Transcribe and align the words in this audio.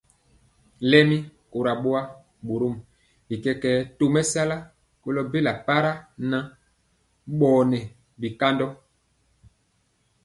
Lɛmi 0.89 1.17
kora 1.51 1.73
boa, 1.83 2.01
borom 2.47 2.75
bi 3.27 3.35
kɛkɛɛ 3.43 3.77
tomesala 3.97 4.55
kolo 5.01 5.21
bela 5.31 5.51
para 5.67 5.91
nan 6.29 6.43
bɔnɛɛ 7.39 7.79
bikandɔ. 8.19 8.67